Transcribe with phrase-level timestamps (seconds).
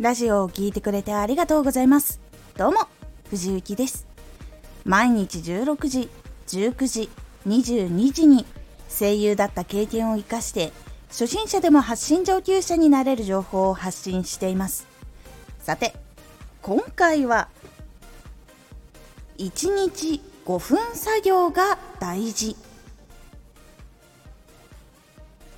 [0.00, 2.22] ラジオを聴いてくれてありがとうございます。
[2.56, 2.88] どうも、
[3.28, 4.06] 藤幸です。
[4.86, 6.08] 毎日16時、
[6.46, 7.10] 19時、
[7.46, 8.46] 22時に
[8.88, 10.72] 声優だった経験を活かして
[11.10, 14.86] 初心者でも発信上級者になれる情報を発信しています。
[15.58, 15.94] さて、
[16.62, 17.50] 今回は
[19.36, 22.56] 1日5分作業が大事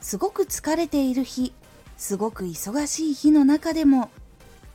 [0.00, 1.52] すごく疲れている日
[1.96, 4.10] すごく忙しい日の中でも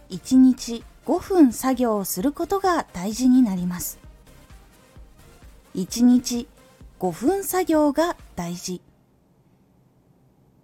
[0.10, 4.00] 1日5分作業をすることが大事になります。
[5.76, 6.48] 1日
[7.00, 8.82] 5分作業が大事。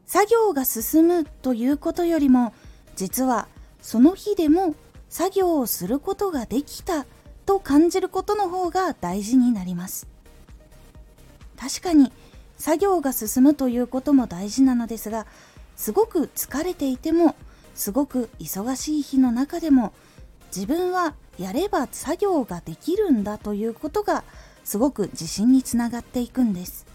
[0.05, 2.53] 作業が進むということよりも
[2.95, 3.47] 実は
[3.81, 4.73] その日でも
[5.09, 7.05] 作業をすることができた
[7.45, 10.07] と感じることの方が大事になります。
[11.57, 12.11] 確かに
[12.57, 15.25] 作業が進むということも大事なのですが
[15.75, 17.35] すごく疲れていても
[17.79, 19.93] すごく忙しい日の中でも
[20.53, 24.25] 自分はやれば作業ができるんだということが
[24.65, 26.85] すごく自信につながっていくんです。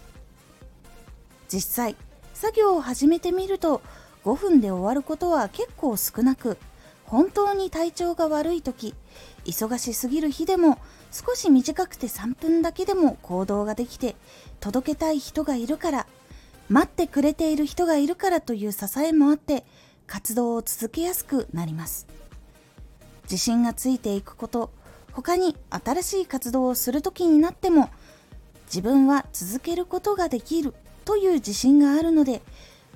[1.48, 1.96] 実際
[2.34, 3.80] 作業を始めてみると
[4.26, 6.58] 5分で終わることは結構少なく
[7.06, 8.94] 本当に体調が悪い時
[9.46, 10.78] 忙しすぎる日でも
[11.10, 14.16] 少し短くて3分だけでも行動ができて
[14.60, 16.06] 届けたい人がいるから
[16.68, 19.64] 待ってくれている人がいるからという支えもあって
[20.06, 22.06] 活動を続けやすくなります。
[23.24, 24.70] 自信がついていくこと
[25.12, 27.88] 他に新しい活動をする時になっても
[28.66, 30.74] 自分は続けることができる
[31.04, 32.42] という自信があるので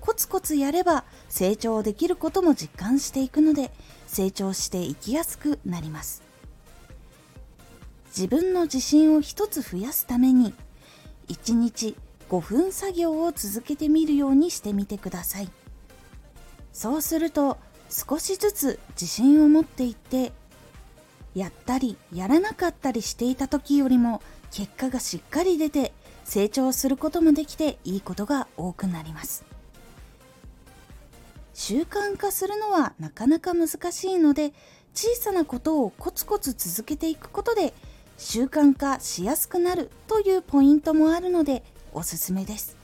[0.01, 3.71] コツコツやれば成長できることも実感していくので
[4.07, 6.23] 成長していきやすくなります。
[8.17, 10.55] 自分の自信を一つ増やすために
[11.29, 11.95] 1日
[12.31, 15.51] 5分作業を続けてみるようにしてみてください。
[16.73, 17.59] そうすると
[17.91, 20.33] 少しずつ自信を持っていって
[21.35, 25.93] やったりやらなかったりしていた時よりも結果がしっかり出て
[26.25, 29.45] 成長することもできていいことが多くなります。
[31.55, 34.53] 習慣化するのはなかなか難しいので
[34.95, 37.75] 小さなことをコツコツ続けていくことで
[38.17, 42.77] 習慣化しやすくなるというポイントもあるのでおすすめです。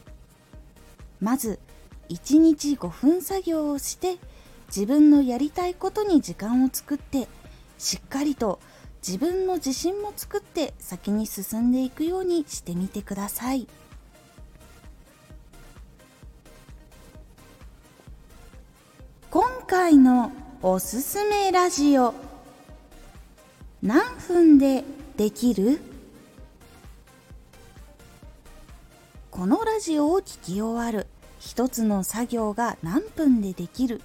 [1.20, 1.60] まず
[2.08, 4.18] 1日5分作業をして
[4.68, 7.28] 自分のやりたいことに時間を作って
[7.78, 8.60] しっかりと
[9.06, 13.66] 自分の自信も作って先に進んでいくようにしてみてください。
[19.30, 20.32] 今回の
[20.62, 22.14] おすすめラジオ。
[23.82, 24.84] 何分で
[25.16, 25.80] できる？
[29.30, 31.08] このラジオを聞き終わる。
[31.44, 34.00] 一つの作業が何分でできる。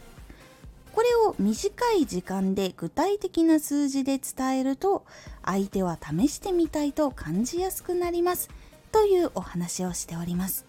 [0.93, 5.05] これを短い時間で具体的な数字で伝えると
[5.45, 8.49] 相手は試してみたいと感じやすくなります。
[8.91, 10.65] というお話をしております。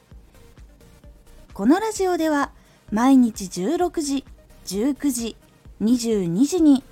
[1.54, 2.52] このラジオでは
[2.92, 4.24] 毎日16時
[4.66, 5.36] 19時、
[5.82, 6.84] 22時に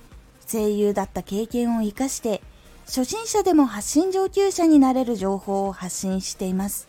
[0.50, 2.42] 声優だった経験を活かして
[2.86, 6.88] 初心者でも発信上級者になれる情報を発信しています。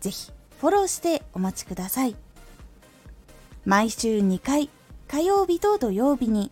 [0.00, 0.30] ぜひ
[0.60, 2.16] フォローしてお待ちください。
[3.64, 4.70] 毎週2回、
[5.06, 6.50] 火曜日と土曜日に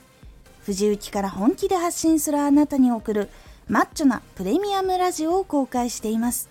[0.64, 3.28] 藤雪から本気で発信するあなたに送る
[3.68, 6.48] マッチョなプレミアムラジオを公開しています。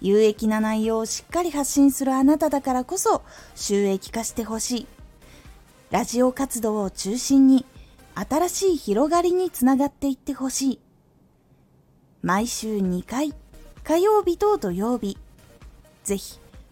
[0.00, 3.22] 有益な内容をしっかり発信するあなただからこそ
[3.54, 4.86] 収益化してほしい。
[5.92, 7.64] ラジオ活動を中心に
[8.14, 10.80] 新しい広がりにつながっていってほしい。
[12.22, 13.32] 毎週2回、
[13.84, 15.16] 火曜日と土曜日、
[16.02, 16.41] ぜひ